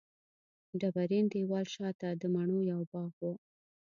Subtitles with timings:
[0.79, 3.23] ډبرین دېوال شاته د مڼو یو باغ و.